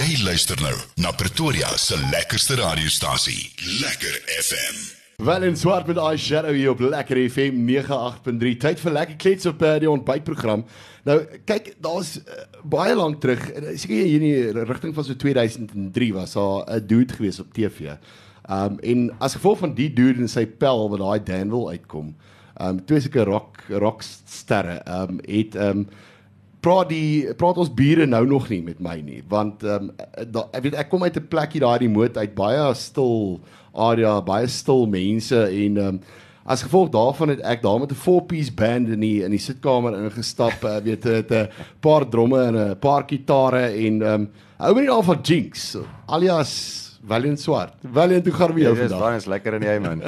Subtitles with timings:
[0.00, 0.72] Jy luister nou
[1.02, 3.50] na Pretoria se lekkerste radiostasie,
[3.82, 4.78] Lekker FM.
[5.26, 8.54] Wel in swart met daai shadow hier op Lekker FM 98.3.
[8.62, 10.62] Tyd vir lekker klets op uh, die ontbytprogram.
[11.04, 15.20] Nou kyk, daar's uh, baie lank terug, uh, seker hier in die rigting van so
[15.20, 17.98] 2003 was daar 'n dude gewees op TV.
[18.48, 22.14] Um en as gevolg van die dude en sy pel wat daai Danville uitkom,
[22.56, 25.90] um twee sulke rock rocksterre, um het um
[26.60, 30.62] praat die praat ons bure nou nog nie met my nie want ehm um, ek
[30.64, 33.40] weet ek kom uit 'n plekkie daar in die moot uit baie stil
[33.72, 36.00] area baie stil mense en ehm um,
[36.50, 39.38] as gevolg daarvan het ek daar met 'n four piece band in die in die
[39.38, 41.48] sitkamer ingestap uh, weet het 'n
[41.80, 45.76] paar dromme en 'n paar gitare en ehm um, hou my nie al van Jinx
[46.06, 47.74] alias Valiant Swart.
[47.92, 48.90] Valiant, hoe gaan dit met jou vandag?
[48.90, 50.02] Ja, dis baie is lekker in jy man.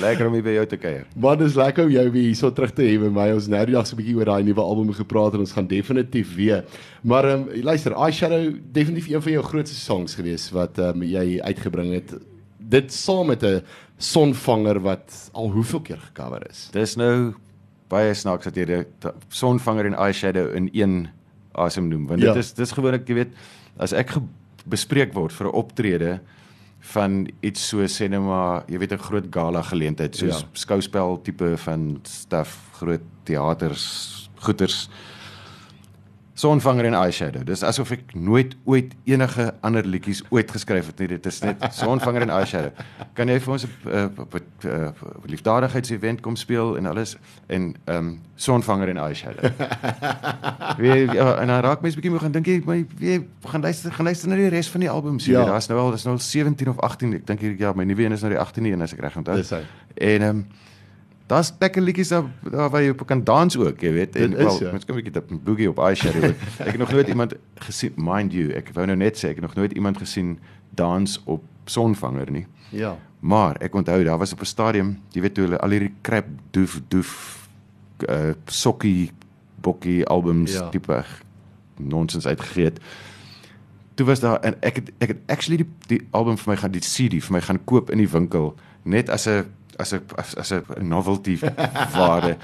[0.00, 1.04] lekker om hier by jou te kuier.
[1.20, 3.26] Maar dis lekker om jou weer hier so terug te hê by my.
[3.36, 5.66] Ons nou die dag so 'n bietjie oor daai nuwe album gepraat en ons gaan
[5.68, 6.64] definitief weer.
[7.02, 11.02] Maar ehm um, luister, I Shadow definitief een van jou grootste songs gewees wat ehm
[11.02, 12.16] um, jy uitgebring het.
[12.58, 13.60] Dit saam met 'n
[13.98, 16.68] sonvanger wat al hoeveel keer gecover is.
[16.72, 17.34] Dis nou
[17.88, 18.84] baie snaaks dat jy die
[19.28, 21.08] sonvanger en I Shadow in een
[21.54, 22.32] asem noem want Ja.
[22.32, 23.32] dit is dis gewoonlik jy weet
[23.78, 24.16] as ek
[24.66, 26.20] bespreek word vir 'n optrede
[26.94, 30.48] van iets so sê net maar jy weet 'n groot gala geleentheid soos Ja.
[30.52, 34.88] skouspel tipe van stuff groot teaters goeters
[36.42, 37.44] Sonvanger en Eyeshadow.
[37.46, 41.08] Dis asof ek nooit ooit enige ander liedjies ooit geskryf het nie.
[41.12, 42.72] Dit is net Sonvanger en Eyeshadow.
[43.18, 44.08] Kan jy vir ons 'n uh,
[44.66, 44.88] uh,
[45.30, 47.14] liefdadigheidsevent kom speel en alles
[47.46, 49.52] en ehm um, Sonvanger en Eyeshadow.
[50.82, 53.92] Wie ja, en dan raak mens bietjie moeg gaan dink jy my wie gaan luister
[53.92, 55.38] gaan luister na die res van die album sien.
[55.38, 55.44] Ja.
[55.44, 57.14] Daar's nou al dis nou al 17 of 18.
[57.20, 59.16] Ek dink hier ja, my nuwe een is nou die 18de een as ek reg
[59.16, 59.36] onthou.
[59.36, 59.62] Dis hy.
[59.94, 60.46] En ehm um,
[61.32, 64.16] Daar's lekker liedjies daar, daar waar jy op kan dans ook, jy weet.
[64.16, 64.70] En wel, ja.
[64.70, 66.24] mens kan 'n bietjie op boogie op eyeshadow.
[66.24, 66.36] ook.
[66.66, 69.46] ek het nog nooit iemand gesien, mind you, ek wou nou net sê ek het
[69.46, 70.38] nog nooit iemand gesien
[70.70, 72.46] dans op sonvanger nie.
[72.68, 72.98] Ja.
[73.20, 76.26] Maar ek onthou daar was op 'n stadium, jy weet toe hulle al hierdie crap
[76.50, 77.12] doef doef
[78.08, 79.10] uh sokkie
[79.60, 80.68] bokkie albums ja.
[80.68, 81.04] tipe
[81.76, 82.80] nonsens uitgegee het.
[83.94, 86.70] Toe was daar en ek het ek het actually die die album vir my gaan
[86.70, 89.44] die CD vir my gaan koop in die winkel net as 'n
[89.78, 91.38] as 'n as, as 'n novelty
[91.94, 92.36] waarde.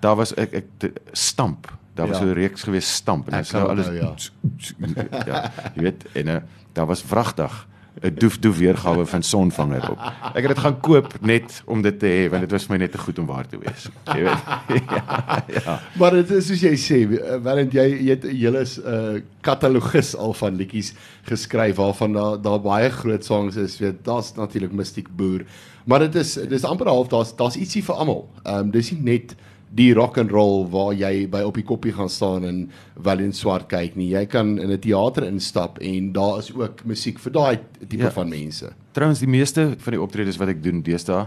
[0.00, 1.72] Daar was ek ek stamp.
[1.94, 2.22] Daar was Ja.
[2.24, 5.24] so 'n reeks gewees stamp en dit is nou alles onthou, ja.
[5.26, 6.36] ja, jy weet en uh,
[6.72, 7.66] daar was vragtig
[8.02, 9.98] 'n doef doef weergawe van sonvanger op.
[10.34, 12.78] Ek het dit gaan koop net om dit te hê want dit was vir my
[12.82, 13.88] net te goed om waar te wees.
[14.04, 14.42] Jy weet.
[14.92, 15.80] ja, ja.
[15.98, 20.14] Maar dit is soos jy sê, eh, want jy jy het 'n hele uh, katalogus
[20.16, 20.92] al van liedjies
[21.24, 23.78] geskryf waarvan daar daar baie groot songs is.
[23.78, 25.46] Weet, daar's natuurlik Mystiek Boer.
[25.86, 28.24] Maar dit is dis amper half daar's daar's ietsie vir almal.
[28.44, 29.36] Ehm um, dis nie net
[29.76, 32.60] die rock and roll waar jy by op die koppie gaan staan en
[33.02, 34.08] wel in swart kyk nie.
[34.14, 37.58] Jy kan in 'n teater instap en daar is ook musiek vir daai
[37.88, 38.02] tipe.
[38.02, 38.10] Ja.
[38.10, 38.72] van mense.
[38.92, 41.26] Trouwens die meeste van die optredes wat ek doen deesdae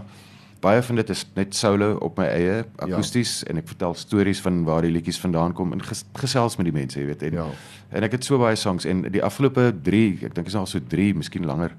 [0.60, 3.50] baie van dit is net solo op my eie akoesties ja.
[3.50, 6.74] en ek vertel stories van waar die liedjies vandaan kom en ges, gesels met die
[6.76, 7.22] mense, jy weet.
[7.30, 7.46] En, Ja.
[7.96, 10.78] en ek het so baie songs en die afgelope 3, ek dink is al so
[10.80, 11.72] 3, miskien langer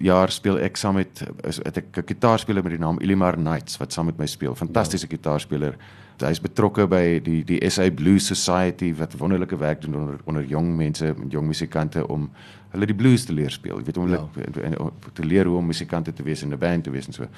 [0.00, 3.76] jaar speel ek saam met is het ek 'n gitaarspeler met die naam Elimar Knights
[3.76, 4.54] wat saam met my speel.
[4.54, 5.16] Fantastiese ja.
[5.16, 5.76] gitaarspeler.
[6.18, 10.76] Hy's betrokke by die die SA Blues Society wat wonderlike werk doen onder onder jong
[10.76, 12.30] mense, jong musikante om
[12.70, 13.78] hulle die blues te leer speel.
[13.78, 14.42] Jy weet om hulle ja.
[14.44, 17.12] en, en, te leer hoe om musikante te wees in 'n band te wees en
[17.12, 17.28] so.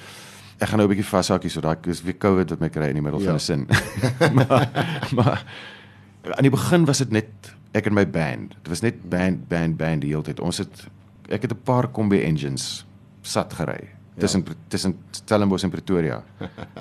[0.58, 2.94] Ek gaan nou 'n bietjie vashakkie so daai is weer COVID wat my kry in
[2.94, 3.26] die middel Ja.
[3.26, 3.66] van 'n sin.
[4.38, 4.68] maar
[5.16, 5.44] maar
[6.36, 8.54] aan die begin was dit net ek en my band.
[8.62, 10.40] Dit was net band band band die hele tyd.
[10.40, 10.88] Ons het
[11.28, 12.84] ek het 'n paar kombi engines
[13.22, 16.22] sat gery tussen tussen Stellenbosch en Pretoria.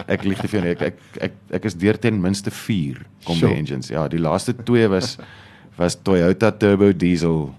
[0.08, 0.72] Ek lieg nie vir jou nie.
[0.72, 3.56] Ek ek ek, ek is deur ten minste 4 kombi Sure.
[3.56, 3.90] engines.
[3.90, 5.18] Ja, die laaste twee was
[5.78, 7.54] was Toyota turbo diesel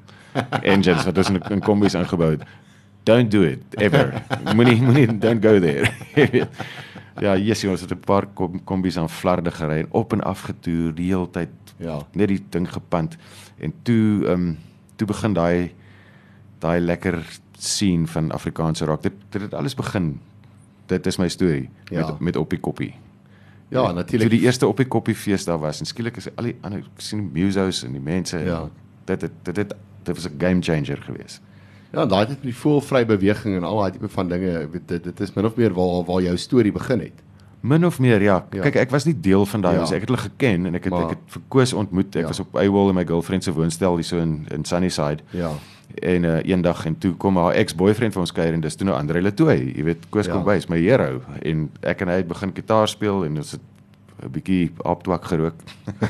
[0.63, 2.43] engines wat ons in, in kombis ingebou het.
[3.05, 4.23] Don't do it ever.
[4.55, 5.91] Moenie moenie don't go there.
[7.23, 10.41] Ja, yes, ons het 'n paar kom, kombis aan flarde gery en op en af
[10.41, 11.49] getoer die hele tyd.
[11.79, 12.03] Ja.
[12.13, 13.17] Net die ding gepand
[13.59, 14.59] en toe ehm um,
[14.97, 15.71] toe begin daai
[16.65, 17.19] daai lekker
[17.59, 19.03] scene van Afrikaanse rock.
[19.03, 20.15] Dit dit het alles begin.
[20.91, 22.07] Dit is my storie Ja.
[22.07, 22.95] met met op die koppie.
[23.69, 24.31] Ja, Toe natuurlik.
[24.31, 27.31] die eerste op die koppie fees daar was en skielik is al die ander sien
[27.33, 28.39] die musos en die mense.
[28.39, 28.69] Ja.
[29.05, 29.75] Dit dit dit dit
[30.05, 31.41] dit was 'n game changer geweest.
[31.93, 34.89] Ja, daai het met die voelvry beweging en al daai tipe van dinge, ek weet
[34.89, 37.13] dit dit is min of meer waar waar jou storie begin het.
[37.61, 38.45] Min of meer ja.
[38.51, 38.63] Ja.
[38.63, 39.81] Kyk, ek was nie deel van daai Ja.
[39.81, 39.95] ja.
[39.95, 42.17] ek het hulle geken en ek het Maar- ek het vir Koos ontmoet.
[42.17, 42.27] Ek Ja.
[42.29, 45.23] was op AWOL in my girlfriend se woonstel hier so in in Sunnyside.
[45.31, 45.51] Ja.
[46.03, 48.97] En uh, eendag en toe kom haar ex-boyfriend vir ons kuier en dis toe nou
[48.99, 49.73] Andre Letoy.
[49.77, 50.33] Jy weet, Koos Ja.
[50.33, 50.39] ja.
[50.39, 53.53] kom by, is my hero en ek en hy het begin gitaar speel en ons
[53.53, 53.61] het
[54.25, 55.55] 'n bietjie aaptwak gerook.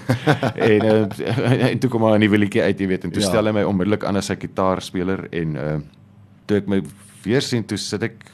[0.70, 3.28] en uh, en toe kom maar 'n nuwe liedjie uit, jy weet, en toe Ja.
[3.28, 5.76] stel hy my onmiddellik aan as 'n gitaarspeler en uh
[6.46, 6.82] toe ek my
[7.24, 8.24] weer sien, toe sit ek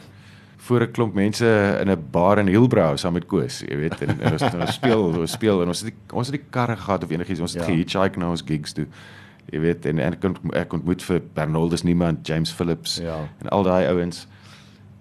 [0.66, 1.46] voor 'n klomp mense
[1.80, 5.02] in 'n bar in Hillbrow saam met Koos, jy weet, en, en ons, ons speel,
[5.20, 7.62] ons speel en ons het die, ons het die karre gehad of enigiets, ons het
[7.62, 7.68] ja.
[7.68, 8.86] gehitchhike na ons gigs toe.
[9.50, 13.16] Jy weet, en, en ek, ont, ek ontmoet vir Bernoldus niemand, James Phillips Ja.
[13.42, 14.26] en al daai ouens.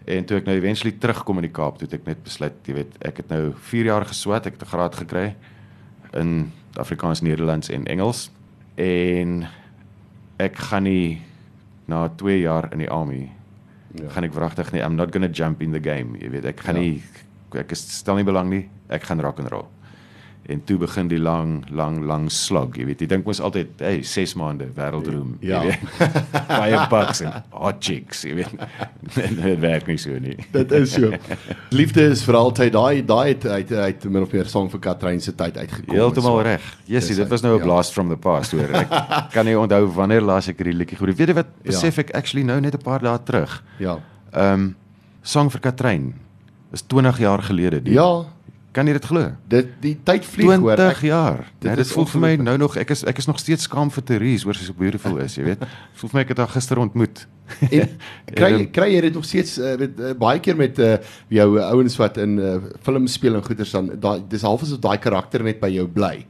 [0.09, 2.73] En toe ek nou eventually terugkom in die Kaap, toe het ek net besluit, jy
[2.73, 5.35] weet, ek het nou 4 jaar geswat, ek het 'n graad gekry
[6.13, 8.31] in Afrikaans, Nederlands en Engels
[8.77, 9.47] en
[10.39, 11.21] ek gaan nie
[11.87, 13.29] na 2 jaar in die army
[13.93, 14.09] Ja.
[14.09, 16.59] gaan ek wragtig nie I'm not going to jump in the game, jy weet, ek
[16.61, 16.81] gaan Ja.
[16.81, 17.03] nie
[17.55, 19.67] ek is stel nie belang nie, ek gaan rock and roll.
[20.49, 23.01] En toe begin die lang lang lang slog, jy weet.
[23.03, 25.59] Jy dink mos altyd, hey, 6 maande wêreldroem, Ja.
[25.61, 26.15] jy weet.
[26.49, 28.55] Baie bucks en hot chicks, jy weet.
[29.15, 30.33] Dit werk nie so nie.
[30.57, 31.11] Dit is so.
[31.69, 35.21] Liefde is vir altyd daai daai het uit uit min of meer song vir Katrein
[35.21, 35.93] se tyd uitgekom.
[35.95, 36.65] Heeltemal So, reg.
[36.85, 37.63] Jessie, Dis dit was nou 'n ja.
[37.65, 38.69] blast from the past hoor.
[38.73, 41.17] Ek kan nie onthou wanneer laas ek hierdie liedjie gehoor het.
[41.17, 41.47] Weet jy wat?
[41.63, 41.71] Ja.
[41.71, 43.63] Besef ek actually nou net 'n paar dae terug.
[43.77, 43.99] Ja.
[44.33, 44.75] Ehm um,
[45.21, 46.13] Song vir Katrein
[46.73, 47.81] is 20 jaar gelede.
[47.83, 48.25] Die, Ja,
[48.71, 49.31] Kan jy dit glo?
[49.49, 50.75] dit die tyd vlieg hoor.
[50.77, 51.37] 20 Ek, jaar.
[51.59, 53.63] dit Dit, is dit voel vir my nou nog ek is ek is nog steeds
[53.63, 55.63] skaam vir Therese oor sy so beautiful is, jy weet.
[55.97, 57.25] Voel vir my ek het haar gister ontmoet.
[57.71, 57.89] en
[58.37, 60.97] kry En, kry jy dit nog steeds uh, met uh, baie keer met uh,
[61.29, 64.79] jou uh, ouens wat in uh, film speel en goeters dan daai dis half asof
[64.79, 66.25] daai karakter net by jou bly.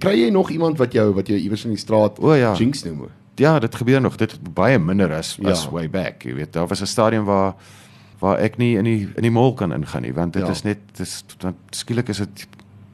[0.00, 2.54] Kry jy nog iemand wat jou wat jou iewers in die straat O, ja.
[2.56, 3.08] jinx noem?
[3.36, 4.16] Ja, dit gebeur nog.
[4.16, 5.70] Dit baie minder as as Ja.
[5.72, 6.52] way back, jy weet.
[6.52, 7.54] Daar was 'n stadium waar
[8.22, 10.50] waar ek nie in die in die mall kan ingaan nie, want dit Ja.
[10.50, 12.46] is net dis want skielik is dit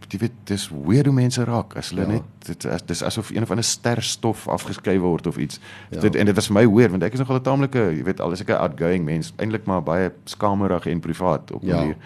[0.08, 2.08] jy weet dis weird hoe mense raak as hulle Ja.
[2.14, 5.60] net dit is dis asof een of ander sterstof afgeskei word of iets.
[5.90, 6.00] Ja.
[6.00, 8.20] Dit en dit was vir my weird want ek is nogal 'n taamlike, jy weet,
[8.20, 11.76] al is ek 'n outgoing mens, eintlik maar baie skamerig en privaat op 'n Ja.
[11.76, 11.96] manier.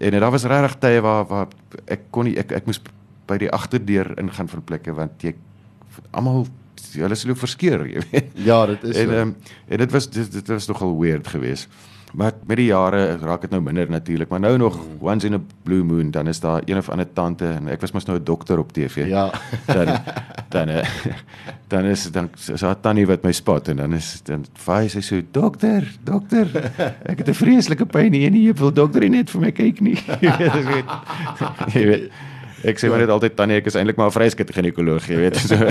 [0.00, 1.48] En daar was regtig tye waar waar
[1.88, 2.80] ek kon nie ek ek moes
[3.26, 5.34] by die agterdeur ingaan vir plekke want jy
[6.12, 6.46] almal
[6.94, 8.30] hulle is loop verskeer, jy weet.
[8.34, 9.36] Ja, dit is En um,
[9.68, 11.68] en dit was dit, dit was nogal weird geweest.
[12.12, 15.08] Maar met die jare raak dit nou minder natuurlik, maar nou nog Mm.
[15.08, 17.92] once in a blue moon dan is daar een of ander tante en ek was
[17.92, 19.06] mos nou 'n dokter op TV.
[19.08, 19.30] Ja.
[19.66, 19.98] Dan
[20.48, 20.86] dan eh,
[21.68, 25.00] dan is dan so 'n tannie wat my spot en dan is dan vaai sy
[25.00, 26.46] so dokter, dokter.
[27.04, 29.50] Ek het 'n vreeslike pyn hier in die heup, wil dokter nie net vir my
[29.52, 29.98] kyk nie.
[30.20, 30.84] Jy weet.
[31.74, 32.10] Jy weet.
[32.62, 35.36] Ek sê maar net altyd tannie, ek is eintlik maar 'n vryskut ginekoloog, jy weet.
[35.36, 35.56] So.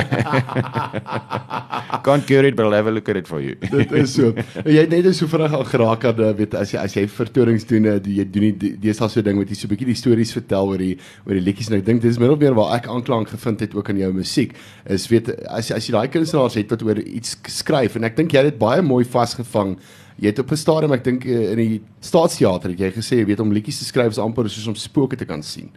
[2.06, 3.56] Can't cure it, but I'll have a look at it for you.
[3.72, 4.34] Dit is so.
[4.66, 7.86] Jy net so vinnig al geraak aan eh, weet as jy as jy vertonings doen,
[7.86, 10.34] eh, die, jy doen nie al so ding wat jy so 'n bietjie die stories
[10.36, 12.90] vertel oor die oor die liedjies en ek dink dis min of meer waar ek
[12.92, 14.52] aanklank gevind het ook in jou musiek.
[14.86, 18.34] Is weet as as jy daai kunstenaars het wat oor iets skryf en ek dink
[18.34, 19.78] jy het dit baie mooi vasgevang.
[20.20, 23.26] Jy het op 'n stadium ek dink eh, in die staatsteater het jy gesê jy
[23.26, 25.72] weet om liedjies te skryf is amper soos om spooke te kan sien.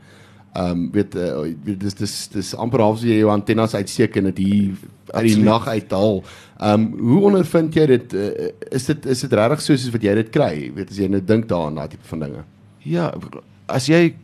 [0.55, 4.17] Ehm um, weet uh, weet, dis dis dis amper half so jy jou antennes uitsteek
[4.21, 4.77] en dit hier
[5.11, 6.21] uit die nag uithaal.
[6.61, 8.29] Ehm um, hoe ondervind jy dit uh,
[8.71, 10.71] is dit is dit regtig so soos wat jy dit kry?
[10.77, 12.45] Weet as jy net dink daaraan daai tipe van dinge.
[12.87, 13.11] Ja,
[13.67, 14.15] as jy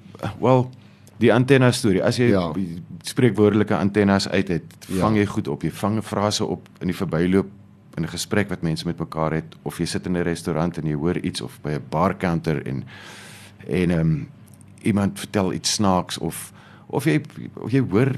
[0.41, 0.71] wel
[1.19, 2.47] die antenna storie, as jy Ja.
[2.55, 2.65] ja.
[3.03, 5.01] spreekwoordelike antennes uit het, Ja.
[5.01, 5.63] vang jy goed op.
[5.63, 7.49] Jy vang frase op in die verbyloop
[7.97, 10.87] in 'n gesprek wat mense met mekaar het of jy sit in 'n restaurant en
[10.87, 12.85] jy hoor iets of by 'n bar counter en
[13.69, 14.29] en ehm um,
[14.83, 16.53] iemand vertel iets snaaks of
[16.87, 17.21] of jy
[17.55, 18.13] of jy hoor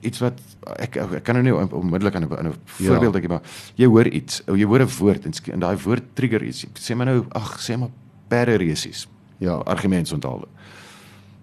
[0.00, 0.40] iets wat
[0.78, 2.52] ek ek kan nou nie on- onmiddellik aan 'n Ja.
[2.90, 3.42] voorbeeld dink maar
[3.74, 6.66] jy hoor iets, jy hoor 'n woord en, en daai woord trigger iets.
[6.74, 7.90] Sê maar nou, ag, sê maar
[8.28, 9.08] perderesies
[9.38, 9.52] Ja.
[9.54, 10.44] argumentsonthaal.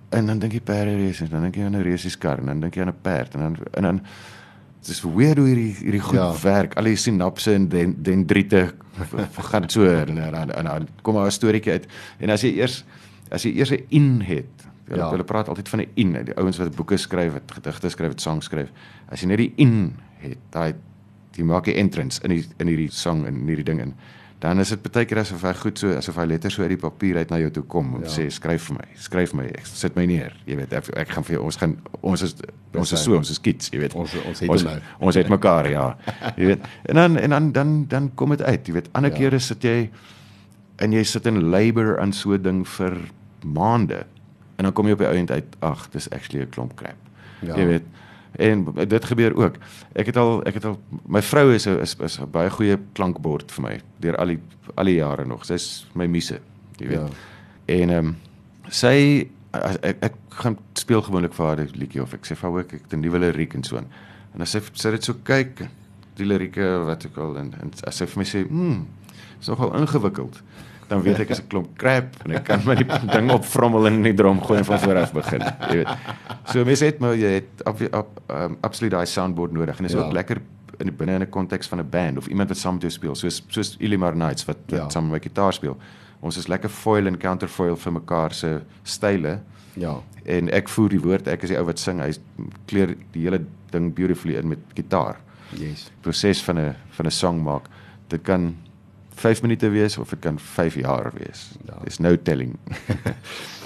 [0.09, 2.81] En dan dink jy perderesies, dan dink jy aan 'n resieskar en dan dink jy
[2.81, 4.01] aan 'n perd en dan en dan
[4.85, 6.33] dis weird hoe hierdie hierdie goed Ja.
[6.41, 6.75] werk.
[6.77, 8.73] Al die sinapse en den, dendriete
[9.49, 11.87] gaan so en dan en dan kom maar 'n storieetjie uit.
[12.19, 12.83] En as jy eers
[13.31, 14.62] as jy eers 'n in het.
[14.87, 15.09] Hulle Ja.
[15.09, 18.21] hulle praat altyd van 'n in, die ouens wat boeke skryf, wat gedigte skryf, wat
[18.21, 18.69] songs skryf.
[19.09, 20.73] As jy net die in het, daai
[21.35, 23.93] jy maak 'n entrance in die in hierdie song en in hierdie ding in.
[24.39, 26.77] Dan is dit baie keer asof hy goed so asof hy letters so uit die
[26.89, 28.07] papier uit na jou toe kom en Ja.
[28.09, 30.33] sê skryf vir my, skryf my, ek sit my neer.
[30.45, 32.35] Jy weet ek, ek gaan vir jou ons gaan ons is
[32.75, 32.97] ons hy.
[32.97, 33.93] is so, ons is kids, jy weet.
[33.95, 34.79] Ons- ons het ons, nou.
[34.99, 35.95] ons het mekaar, ja.
[36.37, 36.59] Jy weet.
[36.89, 38.89] En dan en dan dan dan kom dit uit, jy weet.
[38.93, 39.17] Ander Ja.
[39.17, 39.89] kere sit jy
[40.79, 42.97] en jy sit in labor aan so 'n ding vir
[43.45, 44.05] maande.
[44.55, 46.99] En dan kom jy op die einde uit, ag, dis actually 'n klomp crap.
[47.39, 47.55] Ja.
[47.55, 47.83] Jy weet.
[48.31, 49.55] En dit gebeur ook.
[49.93, 52.77] Ek het al ek het al my vrou is 'n is, is 'n baie goeie
[52.93, 54.39] klankbord vir my deur al die
[54.75, 55.45] al die jare nog.
[55.45, 56.39] Sy's my muse,
[56.77, 56.99] jy weet.
[56.99, 57.07] Ja.
[57.65, 58.17] En ehm um,
[58.69, 62.49] sy as, ek, ek gaan speel gewoonlik vir haar 'n liedjie of ek sê vir
[62.49, 63.87] haar ook ek het 'n nuwe liriek en so aan.
[64.33, 65.67] En as sy sy dit so kyk
[66.15, 68.81] die lirieke wat ek al en, en as sy vir my sê, "Hm,
[69.39, 70.41] is nogal ingewikkeld."
[70.87, 72.85] Dan weet ek is 'n klomp crap en ek kan my die
[73.15, 75.41] ding opvrommel in die drum gooi en van voor af begin.
[75.69, 75.87] Jy weet.
[76.51, 79.91] So mense het maar jy het ab, ab, um, absoluut daai soundboard nodig en dit
[79.93, 80.05] is Ja.
[80.05, 80.41] ook lekker
[80.79, 82.91] in die binne in 'n konteks van 'n band of iemand wat saam met jou
[82.91, 84.89] speel soos soos Ilimar Knights wat, wat Ja.
[84.89, 85.77] saam met my gitaar speel.
[86.21, 89.39] Ons is lekker foil en counterfoil vir mekaar se style
[89.75, 89.95] Ja.
[90.25, 91.99] en ek voer die woord, ek is die ou wat sing.
[91.99, 92.11] Hy
[92.67, 95.15] kleur die hele ding beautifully in met gitaar.
[95.57, 95.91] Yes.
[96.01, 97.67] Proses van 'n van 'n song maak.
[98.09, 98.55] Dit kan
[99.23, 101.47] 5 minute wees of dit kan 5 jaar wees.
[101.65, 101.79] Ja.
[101.83, 102.57] There's no telling.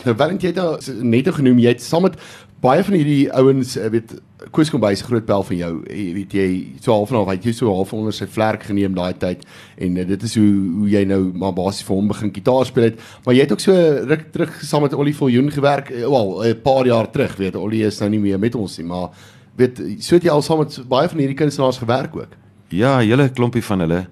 [0.06, 0.78] Nou Valent jy het nou
[1.10, 2.16] net genoem jy het saam met
[2.64, 4.18] baie van hierdie ouens eh, weet
[4.54, 6.48] Koos kom by se groot bel van jou weet jy
[6.80, 9.44] so half en half het jy so half onder sy vlerk geneem daai tyd
[9.82, 12.88] en uh, dit is hoe hoe jy nou maar basies vir hom begin gitaar speel
[12.90, 13.76] het maar jy het ook so
[14.10, 17.84] ruk terug saam met Ollie Viljoen gewerk eh, wel 'n paar jaar terug weet Ollie
[17.86, 19.10] is nou nie meer met ons nie maar
[19.58, 22.34] weet so het jy al saam met baie van hierdie kunstenaars gewerk ook
[22.70, 24.08] Ja, 'n hele klompie van hulle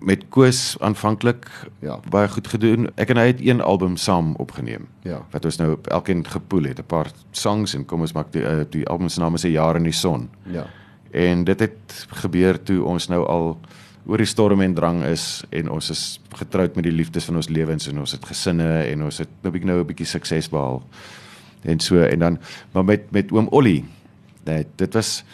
[0.00, 1.46] met Koos aanvanklik
[1.80, 2.00] Ja.
[2.08, 2.88] baie goed gedoen.
[2.96, 4.88] Ek en hy het een album saam opgeneem.
[5.02, 5.26] Ja.
[5.30, 8.64] Wat ons nou elkeen gepoel het, 'n paar songs en kom ons maak die uh,
[8.70, 10.28] die album se naam is 'n jaar in die son.
[10.46, 10.66] ja
[11.10, 13.58] En dit het gebeur toe ons nou al
[14.06, 17.48] oor die storm en drang is en ons is getroud met die liefdes van ons
[17.48, 20.82] lewens en ons het gesinne en ons het nou bietjie nou 'n bietjie sukses behaal.
[21.62, 22.38] En so en dan
[22.72, 23.84] maar met met oom Ollie.
[24.44, 25.24] Nee, dit was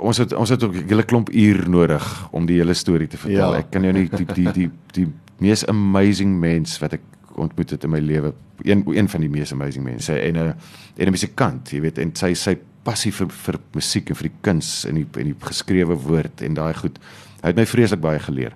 [0.00, 3.16] ons het ons het ook 'n hele klomp uur nodig om die hele storie te
[3.16, 3.52] vertel.
[3.52, 3.58] Ja.
[3.58, 7.00] Ek kan jou nie die die die die mees amazing mens wat ek
[7.34, 8.32] ontmoet het in my lewe.
[8.62, 10.54] Een een van die mees amazing mense en 'n
[10.96, 14.36] en 'n musikant, jy weet, en sy sy passie vir vir musiek en vir die
[14.40, 16.98] kuns en die en die geskrewe woord en daai goed.
[17.42, 18.52] Hy het my vreeslik baie geleer.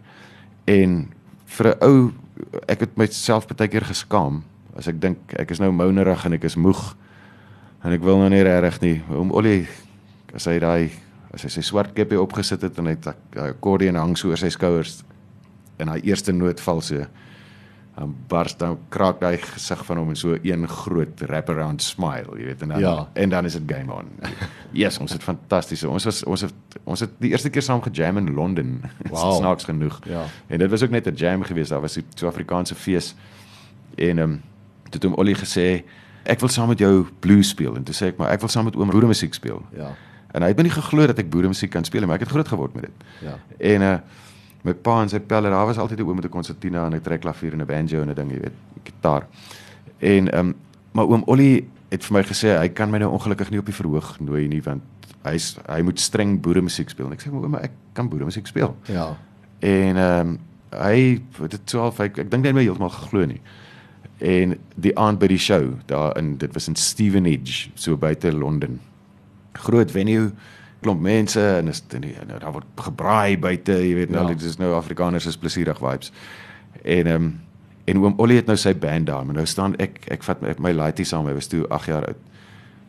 [0.66, 1.08] En
[1.46, 2.12] vir 'n ou
[2.68, 4.42] ek het myself baie keer geskaam
[4.76, 6.96] as ek dink ek is nou mounerig en ek is moeg
[7.84, 9.02] en ek wil nou nie regtig nie.
[9.10, 9.66] Oom Ollie
[10.34, 10.90] as hy daai
[11.34, 14.40] as hy sy swart kepie opgesit het en hy het daai akkordeon hang so oor
[14.40, 15.02] sy skouers
[15.78, 17.06] en hy eerste noot val so
[17.94, 22.44] dan bars dan kraak daai gesig van hom in so een groot wraparound smile, jy
[22.48, 23.08] weet en dan Ja.
[23.14, 24.08] en dan is dit game on.
[24.72, 25.88] Yes, ons het fantastiese.
[25.88, 28.80] Ons was ons het ons het die eerste keer saam gejam in Londen.
[29.10, 29.36] Wow.
[29.36, 30.00] Snaaks genoeg.
[30.10, 30.24] Ja.
[30.48, 31.70] En dit was ook net 'n jam geweest.
[31.70, 33.14] Daar was 'n Suid-Afrikaanse fees.
[33.94, 34.42] En ehm um,
[34.90, 35.84] toe het hom Ollie gesê
[36.24, 38.64] ek wil saam met jou blues speel en toe sê ek maar ek wil saam
[38.64, 39.62] met oom boere musiek speel.
[39.76, 39.94] ja
[40.34, 42.26] En hy het my nie geglo dat ek boere musiek kan speel nie, maar ek
[42.26, 43.08] het groot geword met dit.
[43.28, 43.96] ja En uh
[44.64, 47.00] my pa en sy pelle, daar was altyd 'n oom met 'n konsertina en 'n
[47.00, 49.26] trekklavier en 'n banjo en 'n ding, jy weet, gitaar.
[49.98, 50.54] En ehm um,
[50.92, 53.74] maar oom Ollie het vir my gesê hy kan my nou ongelukkig nie op die
[53.74, 54.82] verhoog nooi nie want
[55.22, 57.06] hy's hy moet streng boere musiek speel.
[57.06, 58.76] En ek sê maar oom, ek kan boere musiek speel.
[58.86, 59.16] ja
[59.58, 60.38] En ehm um,
[60.74, 63.40] hy dit so half ek, ek dink net my heeltemal geglo nie.
[64.18, 68.80] En die aand by die show daar in dit was in Stevenage so buite Londen.
[69.54, 70.30] Groot venue,
[70.82, 74.28] klomp mense en is en, die, en daar word gebraai buite, jy weet nou Ja.
[74.34, 76.12] dit is nou Afrikaners is plesierig vibes.
[76.82, 77.40] En ehm um,
[77.86, 80.54] en oom Ollie het nou sy band daar, maar nou staan ek ek vat my,
[80.58, 82.16] my laaitie saam, hy was toe 8 jaar oud.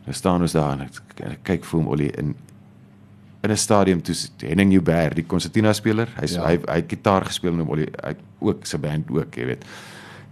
[0.06, 2.34] Nou staan ons daar en ek, en ek kyk vir hom Ollie in
[3.44, 6.08] in 'n stadium toe Henning Joubert, die konsertina speler.
[6.20, 6.46] Hy's Ja.
[6.46, 9.64] hy hy het gitaar gespeel en Ollie hy ook sy band ook, jy weet.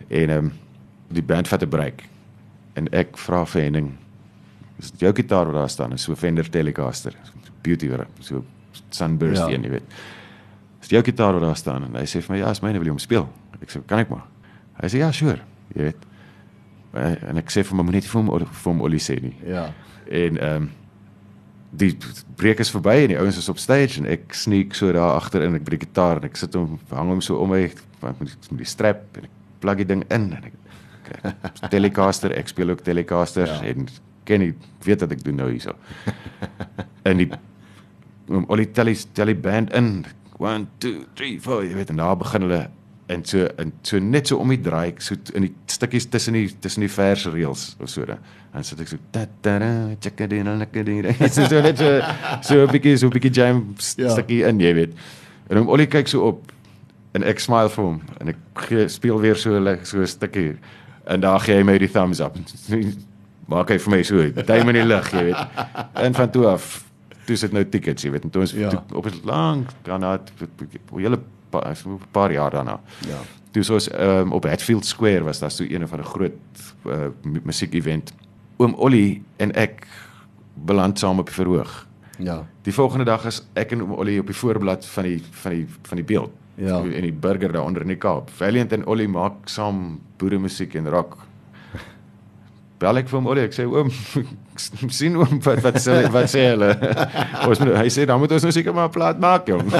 [0.09, 0.53] En ehm um,
[1.13, 2.03] die band vat 'n break.
[2.75, 3.93] En ek vra vir Henning,
[4.79, 5.93] is dit jou gitaar wat daar staan?
[5.93, 7.15] Is so Fender Telecaster.
[7.63, 8.45] Beauty weer, so
[8.91, 9.49] Sunburst Ja.
[9.49, 9.55] ja.
[9.55, 9.83] een, jy weet.
[10.81, 11.85] Is dit jou gitaar wat daar staan?
[11.85, 13.29] En hy sê vir my, ja, is myne, wil jy hom speel?
[13.63, 14.25] Ek sê, kan ek maar?
[14.83, 15.41] Hy sê ja, sure,
[15.75, 15.97] jy weet.
[16.95, 19.37] Eh, En ek sê vir moet net vir hom vir hom Ollie sê nie.
[19.47, 19.71] ja
[20.11, 20.71] En ehm um,
[21.75, 21.97] die
[22.37, 25.43] breek is verby en die ouens is op stage en ek sneak so daar agter
[25.43, 27.63] in ek breek gitaar en ek sit hom hang hom so om my
[28.01, 30.53] met die, met die strap en ek plug die ding in en ek,
[31.25, 33.57] ek Telecaster ek speel ook Telecaster Ja.
[33.65, 33.73] ja.
[33.75, 33.89] en
[34.25, 34.55] ken nie
[34.85, 35.75] weet wat ek doen nou hierso.
[37.09, 37.31] en die
[38.29, 40.05] om al die telly telly band in.
[40.41, 42.63] 1 2 3 4 jy weet en daar begin hulle
[43.13, 46.49] en so en so net so om die draai so in die stukkies tussen die
[46.61, 48.19] tussen die vers reels of so dan.
[48.55, 51.91] Dan sit ek so ta ta ra chakadina nakadina so so net so
[52.41, 53.63] so 'n bietjie so 'n bietjie jam
[53.99, 54.09] Ja.
[54.11, 54.93] stukkie in jy weet.
[55.51, 56.51] En hom Ollie kyk so op
[57.15, 59.53] en ek smile vir hom en ek gee, speel weer so
[59.85, 60.57] so 'n stukkie
[61.07, 62.37] en daar gee hy my die thumbs up
[63.49, 65.47] maak hy vir my so duim in die lug jy weet
[65.95, 66.85] en van toe af
[67.27, 68.69] toe sit nou tickets jy weet en toe ons Ja.
[68.69, 71.19] toe, op 'n lang daarna 'n hele
[71.51, 73.19] pa- 'n paar jaar daarna ja
[73.55, 76.33] Toe soos um, op Hatfield Square was daar so een van 'n groot
[76.87, 77.07] uh,
[77.45, 78.13] musiek-event.
[78.57, 79.87] Oom Ollie en ek
[80.55, 81.87] beland saam op die verhoog.
[82.19, 85.53] ja Die volgende dag is ek en oom Ollie op die voorblad van die van
[85.53, 86.31] die van die beeld.
[86.57, 86.79] Ja.
[86.83, 88.31] En die burger daar onder in die Kaap.
[88.31, 91.17] Valiant en Ollie maak saam boere musiek en rock.
[92.83, 93.91] Bel ek vir hom Ollie, ek sê oom,
[94.99, 96.73] sien oom wat wat sê wat sê hulle.
[97.49, 99.71] ons moet hy sê dan moet ons nou seker maar 'n plaat maak jong.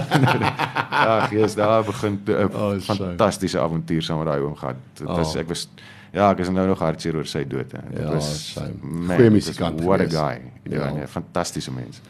[0.95, 4.77] Ag, jy's daar begin 'n Oh, oh, fantastiese avontuur saam met daai oom gehad.
[4.95, 5.17] Dit Oh.
[5.17, 5.69] was ek was
[6.15, 7.73] ja, ek is nou nog hartseer oor sy dood.
[7.73, 7.81] hè.
[7.91, 10.41] Dit Ja, was man, Goeie musikant What a guy.
[10.71, 10.93] Ja, Ja.
[10.95, 12.01] nee, fantastiese mens.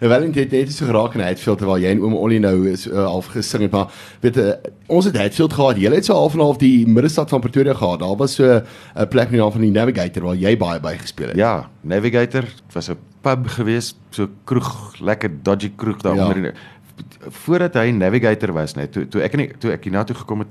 [0.00, 2.86] Nou wel dit het so geraak in Hatfield terwyl jy en oom Ollie nou is
[2.88, 4.52] uh, half gesing het maar weet uh,
[4.86, 5.76] ons het Hatfield gehad.
[5.78, 8.00] Jy het so half en half die middestad van Pretoria gehad.
[8.00, 8.62] Daar was so 'n
[8.98, 11.36] uh, plek in die naam van die Navigator waar jy baie by gespeel het.
[11.36, 16.22] Ja, Navigator, dit was 'n pub geweest, so kroeg, lekker dodgy kroeg daar Ja.
[16.22, 16.36] onder.
[16.36, 16.52] in die-
[17.30, 20.48] Voordat hy Navigator was, net toe toe ek in toe ek hiernatoe gekom het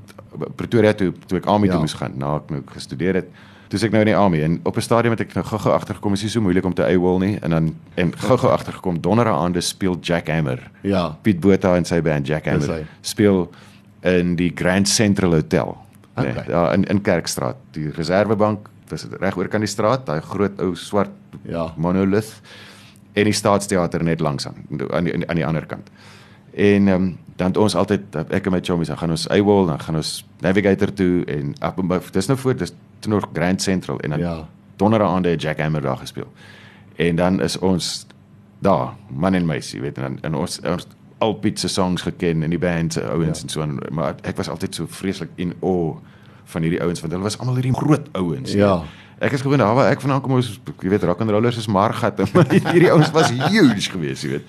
[0.55, 1.71] Pretoria toe toe ek army Ja.
[1.71, 3.27] toe moes gaan, na ek nou gestudeer het.
[3.69, 6.13] Toe ek nou in die army en op 'n stadium het ek nou gou-gou agtergekom
[6.13, 9.97] is nie so moeilik om te AWOL nie en dan en gou-gou agtergekom donderdaande speel
[10.01, 10.71] Jack Hammer.
[10.81, 11.17] Ja.
[11.21, 13.49] Piet Botha en sy band Jack Hammer speel
[14.01, 15.77] in die Grand Central Hotel.
[16.15, 16.45] Nee, Okay.
[16.47, 17.55] daar in in Kerkstraat.
[17.71, 21.09] Die Reservebank, dis reg oor kan die straat, daai groot ou swart
[21.45, 21.73] Ja.
[21.77, 22.41] monolith
[23.13, 24.55] en die Staatsteater net langs aan
[24.91, 25.89] aan die aan die ander kant.
[26.60, 28.01] En ehm um, dan het ons altyd
[28.36, 31.54] ek en my chommies, dan gaan ons AWOL, dan gaan ons Navigator toe en
[31.96, 34.48] up, dis nou voor dis toe nog Grand Central en dan Ja.
[34.75, 36.28] donderaande het Jack Hammer daar gespeel.
[36.96, 38.06] En dan is ons
[38.60, 40.88] daar, man en meisie, weet en dan en ons ons
[41.20, 43.44] al Piet se songs geken en die band se ouens Ja.
[43.44, 45.96] en so en maar ek was altyd so vreeslik in awe
[46.46, 48.51] van hierdie ouens want hulle was almal hierdie groot ouens.
[48.51, 48.82] Ja.
[49.20, 51.68] Ek is gewoon daar waar ek vandaan kom ons jy weet rock and rollers is
[52.34, 54.46] maar hierdie ouens was huge geweest, jy weet.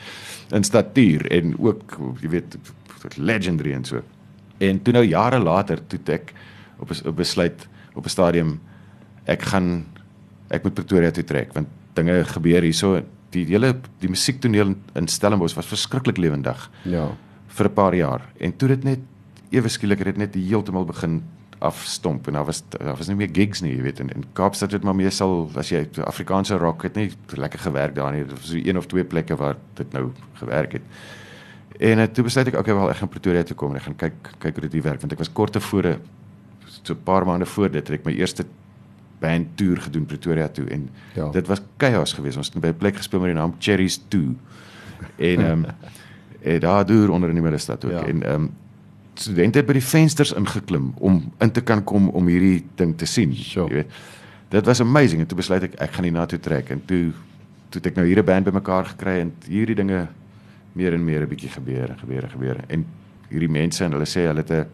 [0.52, 2.56] In statuur en ook jy weet
[3.16, 4.02] legendary en so.
[4.58, 6.32] En toe nou jare later toe ek
[6.78, 8.60] op 'n besluit op 'n stadium
[9.26, 9.84] ek gaan
[10.50, 15.06] ek moet Pretoria toe trek want dinge gebeur hierso die hele die musiektoneel in- in
[15.08, 17.08] Stellenbosch was verskriklik lewendig Ja.
[17.48, 18.98] vir 'n paar jaar en toe dit net
[19.50, 21.22] ewe skielik het dit net heeltemal begin
[21.60, 24.72] afstomp en daar was daar was nie meer gigs nie jy weet en in Kaapstad
[24.72, 28.24] het maar meestal as jy Afrikaanse rock het nie lekker gewerk daar nie.
[28.24, 30.06] Dit was so een of twee plekke waar dit nou
[30.40, 30.82] gewerk het.
[31.78, 33.96] En uh, toe besluit ek okay wel ek gaan Pretoria toe kom en ek gaan
[33.96, 35.98] kyk kyk hoe dit hier werk want ek was kort tevore
[36.82, 38.44] so 'n paar maande voor dit het ek my eerste
[39.20, 41.28] band tour gedoen Pretoria toe en Ja.
[41.28, 42.36] dit was chaos geweest.
[42.36, 44.36] Ons het by 'n plek gespeel met die naam Cherries 2
[45.16, 45.64] en ehm
[46.44, 47.90] um, daar deur onder in die middestad ook.
[47.90, 48.06] Ja.
[48.06, 48.50] en ehm um,
[49.14, 53.06] studente het by die vensters ingeklim om in te kan kom om hierdie ding te
[53.06, 53.68] sien Sure.
[53.68, 53.90] jy weet
[54.50, 57.12] dit was amazing en toe besluit ek ek gaan hier na toe trek en toe
[57.70, 60.08] toe ek nou hier 'n band bymekaar gekry en hierdie dinge
[60.74, 62.84] meer en meer 'n bietjie gebeur en gebeur en gebeur en
[63.30, 64.66] hierdie mense en hulle sê hulle het 'n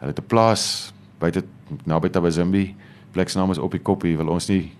[0.00, 1.44] hulle het 'n plaas buite
[1.86, 2.74] naby Tabazimbi
[3.12, 4.72] plek se naam is op die koppie wil ons nie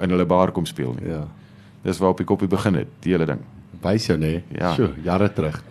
[0.00, 1.26] in hulle bar kom speel nie Ja.
[1.84, 3.40] dis waar op die koppie begin het die hele ding
[3.82, 4.42] Wys jou nê.
[4.58, 4.74] Ja.
[4.74, 5.62] So, jare terug.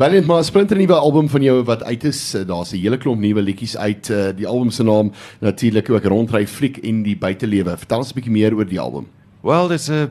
[0.00, 2.20] Valiant maar splinter nuwe album van jou wat uit is.
[2.34, 4.10] Eh, Daar's 'n hele klomp nuwe liedjies uit.
[4.10, 7.76] eh, Die album se naam natuurlik ook Rondry Fliek en die buitelewe.
[7.76, 9.06] Vertel ons 'n bietjie meer oor die album.
[9.42, 10.08] Wel, dis 'n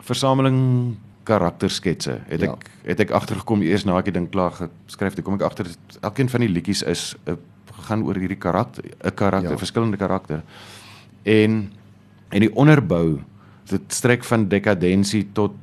[0.00, 2.18] versameling karaktersketse.
[2.26, 2.52] Het Ja.
[2.52, 4.50] ek het ek agtergekom eers na ek die ding klaar
[4.86, 5.66] geskryf, toe kom ek agter
[6.02, 7.36] elkeen van die liedjies is 'n
[7.82, 9.56] gaan oor hierdie karakter, 'n karakter, ja.
[9.58, 10.42] verskillende karakter.
[11.22, 11.70] En
[12.30, 13.20] en die onderbou,
[13.66, 15.54] dit strek van dekadensie tot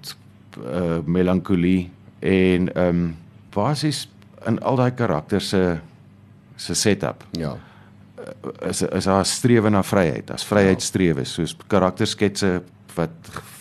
[0.73, 3.15] uh melankolie en ehm um,
[3.55, 4.07] basies
[4.47, 5.79] in al daai karakters se
[6.57, 7.55] se setup Ja.
[8.69, 12.61] is is haar strewe na vryheid, as vryheidstrewe, soos karaktersketse
[12.95, 13.09] wat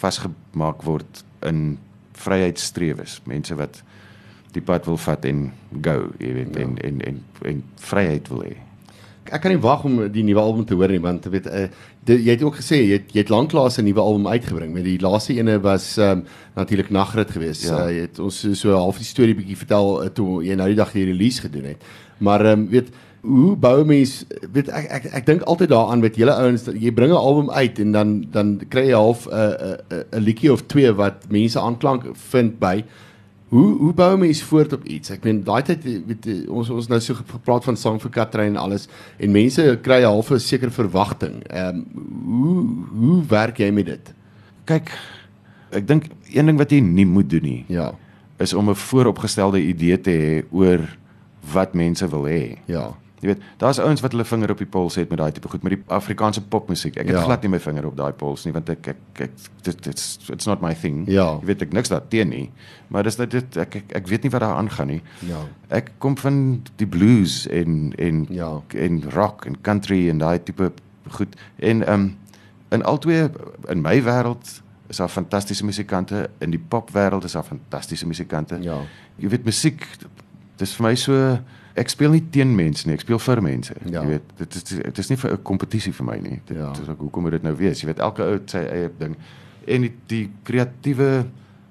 [0.00, 1.78] vasgemaak word in
[2.20, 3.82] vryheidstrewes, mense wat
[4.52, 6.60] die pad wil vat en go, jy weet, Ja.
[6.62, 8.56] en en en en vryheid wil hê.
[9.30, 11.66] Ek kan nie wag om die nuwe album te hoor nie want weet uh,
[12.04, 14.72] die, jy het ook gesê jy het, jy het lanklaas 'n nuwe album uitgebring.
[14.74, 16.24] Met die laaste ene was um,
[16.56, 17.64] natuurlik Nagrit geweest.
[17.68, 17.86] Ja.
[17.86, 20.76] Uh, jy het ons so- half die storie bietjie vertel uh, toe jy nou die
[20.76, 21.82] dag die release gedoen het.
[22.18, 22.90] Maar ehm um, weet
[23.20, 26.90] hoe bou mens weet ek ek ek, ek dink altyd daaraan met julle ouens jy
[26.92, 30.22] bring 'n album uit en dan dan kry jy half 'n uh, 'n uh, 'n
[30.24, 32.82] liedjie of twee wat mense aanklank vind by
[33.50, 35.10] Hoe hoe bou mense voort op iets?
[35.10, 38.60] Ek meen daai tyd weet ons ons nou so gepraat van sang vir Katrein en
[38.62, 38.84] alles
[39.18, 41.42] en mense kry half 'n sekere verwagting.
[41.50, 41.86] Ehm um,
[42.30, 42.66] hoe
[43.00, 44.14] hoe werk jy met dit?
[44.64, 44.92] Kyk,
[45.72, 47.92] ek dink een ding wat jy nie moet doen nie, Ja.
[48.38, 50.86] is om 'n vooropgestelde idee te hê oor
[51.52, 52.56] wat mense wil hê.
[52.66, 52.94] Ja.
[53.20, 55.62] Jy weet, daar's ouens wat hulle vinger op die pols het met daai tipe goed
[55.62, 56.96] met die Afrikaanse popmusiek.
[56.96, 57.22] Ek het Ja.
[57.24, 59.30] glad nie my vinger op daai pols nie want ek ek, ek
[59.62, 61.04] dit it's it's not my thing.
[61.08, 61.38] Ja.
[61.40, 62.50] Jy weet ek niks daarteen nie.
[62.88, 65.02] Maar dis net dit ek, ek ek weet nie wat daar aangaan nie.
[65.28, 65.42] Ja.
[65.68, 68.60] Ek kom van die blues en en Ja.
[68.74, 70.72] en rock en country en daai tipe
[71.10, 71.36] goed.
[71.58, 72.16] En ehm um,
[72.70, 73.28] in albei
[73.68, 78.56] in my wêreld is daar fantastiese musikante, in die popwêreld is daar fantastiese musikante.
[78.62, 78.78] Ja.
[79.18, 79.86] Jy weet musiek
[80.56, 81.38] dis vir my so
[81.76, 83.74] ek speel nie teen mense nie, ek speel vir mense.
[83.86, 84.02] Ja.
[84.02, 86.40] Jy weet, dit is dit is nie vir 'n kompetisie vir my nie.
[86.46, 86.72] Dit Ja.
[86.72, 87.80] is ook hoekom moet dit nou wees?
[87.80, 89.16] Jy weet elke ou het sy eie ding
[89.68, 91.26] en die, die kreatiewe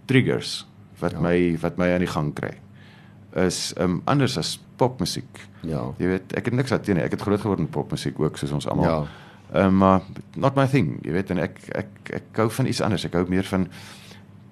[0.08, 0.66] triggers
[1.00, 1.20] wat Ja.
[1.20, 2.52] my wat my aan die gang kry
[3.36, 5.48] is um anders as popmusiek.
[5.62, 5.92] Ja.
[6.00, 7.04] Jy weet, ek het niks daarteen nie.
[7.04, 8.86] Ek het groot geword met popmusiek ook soos ons almal.
[8.86, 9.06] Ja.
[9.54, 10.02] Ehm maar
[10.36, 13.06] not my thing, jy weet en ek ek ek hou van iets anders.
[13.06, 13.68] Ek hou meer van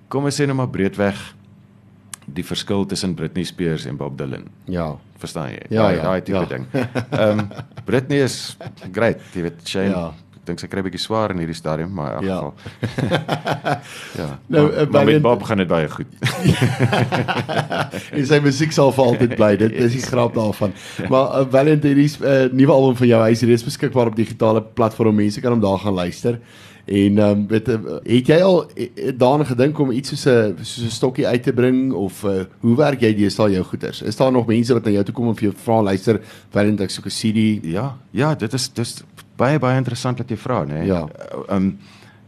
[0.10, 1.36] kom ons sê nou maar breedweg
[2.28, 4.48] die verskil tussen Britney Spears en Bob Dylan.
[4.68, 4.92] Ja.
[5.18, 5.64] Verstaan jy?
[5.74, 6.50] Ja, daai ja, daai tipe ja.
[6.52, 6.68] ding.
[6.76, 7.48] Ehm um,
[7.88, 8.58] Britney is
[8.94, 9.94] great, jy weet, Shane.
[9.96, 10.14] Ja.
[10.48, 12.38] Dink sy kry 'n bietjie swaar in hierdie stadium, maar in elk Ja.
[12.38, 12.54] geval.
[14.22, 14.40] ja.
[14.48, 16.08] Nou, maar, eh, maar met Bob gaan dit baie goed.
[18.18, 19.52] en sy musiek sal vir altyd bly.
[19.58, 20.72] Dit is die grap daarvan.
[21.10, 24.62] Maar uh, Valent hierdie uh, nuwe album van jou, hy is reeds beskikbaar op digitale
[24.64, 25.16] platforms.
[25.18, 26.40] Mense kan hom daar gaan luister.
[26.88, 27.76] En ehm um, weet uh,
[28.08, 28.62] het jy al
[29.20, 32.76] daaraan gedink om iets soos 'n soos 'n stokkie uit te bring of uh, hoe
[32.76, 34.02] werk jy deesdae jou goeders?
[34.02, 36.82] Is daar nog mense wat na jou toe kom en vir jou vra luister, Valent
[36.82, 37.60] ek soek 'n CD?
[37.66, 39.04] Ja, ja, dit is dis
[39.38, 40.84] baie baie interessant dat jy vra, né?
[40.88, 41.06] Ja.
[41.48, 41.78] Ehm um,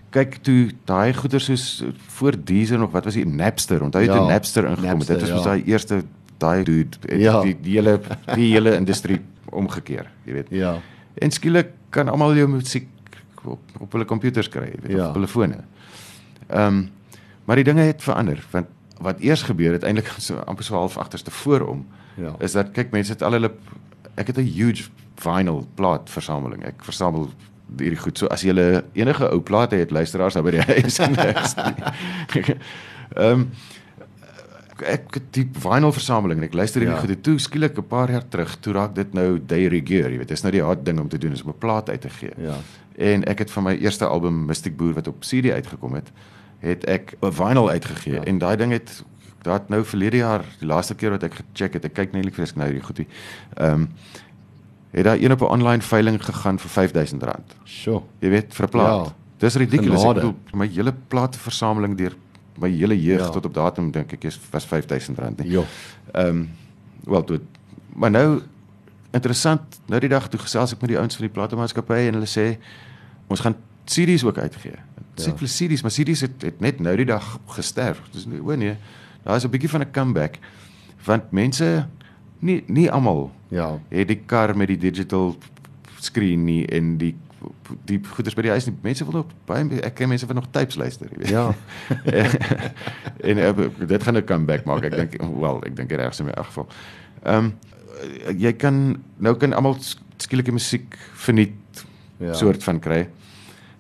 [0.09, 1.83] kyk toe daai goeder soos
[2.15, 3.83] voor Deezer nog, wat was die Napster?
[3.85, 5.07] Onthou jy Ja, toe Napster ingekom het?
[5.07, 5.41] Dit was ja.
[5.43, 5.99] daai eerste
[6.41, 7.41] daai dude het Ja.
[7.45, 7.99] die, die hele
[8.33, 9.19] die hele industrie
[9.53, 10.47] omgekeer, jy weet.
[10.49, 10.77] Ja.
[11.21, 12.87] En skielik kan almal jou musiek
[13.43, 15.07] op op hulle komputers kry, jy weet, Ja.
[15.09, 15.61] op hulle fone.
[16.47, 16.89] Ehm um,
[17.45, 18.67] maar die dinge het verander want
[19.01, 21.85] wat eers gebeur het eintlik so amper so half agterste voorom
[22.17, 22.33] Ja.
[22.39, 23.51] is dat kyk mense het al hulle
[24.19, 26.63] ek het 'n huge vinyl plaat versameling.
[26.65, 27.29] Ek versamel
[27.77, 28.17] hierdie goed.
[28.17, 28.53] So as jy
[28.93, 30.99] enige ou plate het luisteraars daar by die huis.
[33.15, 33.49] Ehm um,
[34.79, 37.01] ek het die vinyl versameling en ek luister hierdie Ja.
[37.03, 40.27] goed toe skielik 'n paar jaar terug toe raak dit nou de rigueur, jy weet.
[40.27, 42.31] Dis nou die hard ding om te doen is om 'n plaat uit te gee.
[42.37, 42.55] Ja.
[42.95, 46.11] En ek het van my eerste album Mystic Boer wat op CD uitgekom het,
[46.59, 48.23] het ek 'n vinyl uitgegee ja.
[48.23, 49.03] en daai ding het
[49.43, 52.55] daat nou verlede jaar, die laaste keer wat ek gecheck het, ek kyk net vrees
[52.55, 53.07] nou hierdie goedie.
[53.57, 53.89] Ehm um,
[54.91, 57.53] het daar een op 'n online veiling gegaan vir R5000.
[57.63, 58.01] Sure.
[58.19, 59.05] Jy weet, vir 'n plaat.
[59.05, 59.13] Ja.
[59.37, 60.01] Dis ridiculous.
[60.01, 60.19] Genade.
[60.19, 62.15] Ek bedoel, my hele plateversameling deur
[62.59, 63.29] my hele jeug Ja.
[63.29, 65.51] tot op datum dink ek is was R5000 nie.
[65.51, 65.63] Ja.
[66.13, 66.49] Ehm um,
[67.03, 67.39] wel toe
[67.95, 68.41] maar nou
[69.11, 72.29] interessant, nou die dag toe gesels ek met die ouens van die platemaatskappy en hulle
[72.29, 72.57] sê
[73.27, 73.55] ons gaan
[73.89, 74.77] CD's ook uitgee.
[75.15, 75.35] Dit sê Ja.
[75.37, 78.01] vir CD's, maar CD's het, het net nou die dag gesterf.
[78.11, 78.75] Dis o nee,
[79.23, 80.39] daar is 'n bietjie van 'n comeback
[81.05, 81.87] want mense
[82.39, 83.79] nie nie almal Ja.
[83.89, 85.35] het die kar met die digital
[85.99, 87.15] screen nie en die
[87.85, 88.75] die goeders by die huis nie.
[88.83, 91.29] Mense wil ook baie ek ken mense wat nog tapes luister, jy weet.
[91.29, 91.53] Ja.
[93.29, 94.83] en uh, dit gaan 'n comeback maak.
[94.83, 96.67] Ek dink wel, ek dink regs in my geval.
[97.23, 97.53] Ehm um,
[98.37, 99.77] jy kan nou kan almal
[100.17, 101.85] skielike musiek verniet
[102.17, 102.33] ja.
[102.33, 103.07] soort van kry.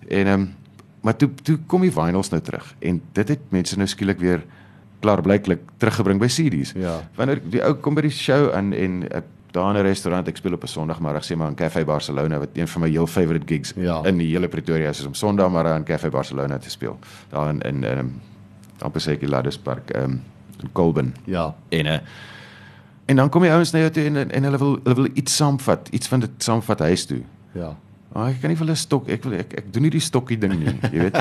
[0.07, 0.53] En ehm um,
[1.01, 4.43] maar toe toe kom die vinyls nou terug en dit het mense nou skielik weer
[4.99, 6.71] klaarblyklik teruggebring by CD's.
[6.75, 6.99] Ja.
[7.15, 10.37] Wanneer die ou kom by die show aan en ek daar in 'n restaurant, ek
[10.37, 13.47] speel op 'n Sondagmiddag sê maar in Cafe Barcelona wat een van my heel favourite
[13.47, 14.03] gigs Ja.
[14.05, 16.99] in die hele Pretoria is om Sondagmiddag in Cafe Barcelona te speel.
[17.29, 18.07] Daar in in ehm
[18.81, 20.21] amper sê ek die Ladderspark ehm um,
[20.61, 21.15] in Colburn.
[21.25, 21.55] Ja.
[21.69, 21.97] En uh,
[23.05, 25.35] en dan kom die ouens na jou toe en en hulle wil hulle wil iets
[25.35, 27.21] saamvat, iets van dit saamvat huis toe.
[27.51, 27.75] Ja.
[28.13, 30.37] Maar ek kan nie vir hulle stok, ek wil ek, ek doen nie die stokkie
[30.41, 31.17] ding nie, jy weet.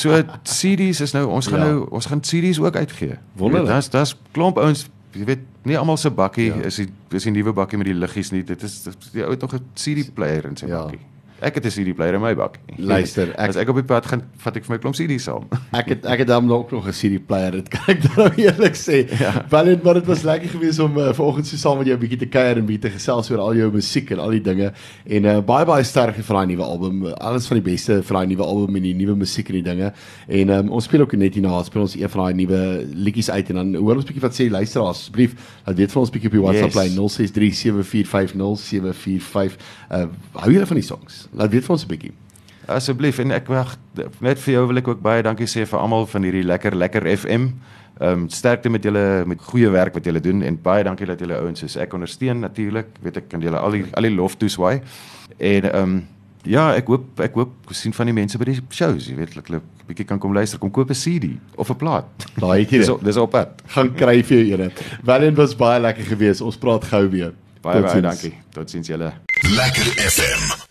[0.00, 1.66] So CD's is nou ons gaan Ja.
[1.72, 3.18] nou ons gaan CD's ook uitgee.
[3.36, 3.68] Wonderlik.
[3.68, 6.62] Daar's daar's klomp ouens, jy weet, nie almal se bakkie Ja.
[6.70, 8.42] is die is die nuwe bakkie met die liggies nie.
[8.44, 10.82] Dit is die ou het nog 'n CD player in sy ja.
[10.84, 11.00] bakkie.
[11.40, 12.60] Ek het 'n CD player in my bakkie.
[12.76, 15.44] Luister, ek- as ek op die pad gaan, vat ek vir my klomp CD's saam.
[15.80, 17.50] Ek het ek het dan ook nog 'n CD player.
[17.52, 19.08] Dit kan ek nou eerlik sê.
[19.18, 19.44] Ja.
[19.48, 22.18] Valent, maar dit was lekker geweest om uh, vanoggend so saam met jou 'n bietjie
[22.18, 24.72] te kuier en bietjie te gesels oor al jou musiek en al die dinge.
[25.06, 27.06] En uh, baie baie sterk vir daai nuwe album.
[27.06, 29.92] Alles van die beste vir daai nuwe album en die nuwe musiek en die dinge.
[30.28, 33.48] En um, ons speel ook net hierna, speel ons een van daai nuwe liedjies uit
[33.50, 35.34] en dan hoor ons bietjie wat sê die luisteraars asseblief.
[35.66, 36.74] Laat weet vir ons bietjie op die WhatsApp Yes.
[36.74, 36.96] lyn
[38.20, 39.56] 0637450745.
[39.90, 41.28] Uh hou julle van die songs?
[41.32, 42.12] Laat weet vir ons 'n bietjie.
[42.66, 43.76] Asseblief en ek wag
[44.20, 47.06] net vir jou wil ek ook baie dankie sê vir almal van hierdie lekker lekker
[47.16, 47.48] FM.
[48.00, 51.18] Ehm um, sterkte met julle met goeie werk wat julle doen en baie dankie dat
[51.20, 51.76] julle ouens is.
[51.76, 54.80] Ek ondersteun natuurlik, weet ek kan julle al die al die lof toeswaai.
[55.38, 56.06] En ehm um,
[56.44, 59.58] ja, ek hoop ek hoop sien van die mense by die shows, jy weet, hulle
[59.58, 62.04] 'n bietjie kan kom luister, kom koop 'n CD of 'n plaat.
[62.38, 62.94] Daai het jy Dis dit.
[62.94, 63.62] op, dis op pad.
[63.66, 64.70] gaan kry vir jou ene.
[65.04, 66.40] Valent was baie lekker geweest.
[66.40, 67.32] Ons praat gou weer.
[67.62, 68.20] Baie baie Totsiens.
[68.22, 68.38] dankie.
[68.52, 69.12] Totsiens julle.
[69.42, 70.69] Lekker FM.